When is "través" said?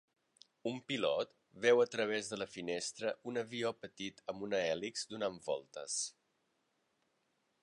1.97-2.31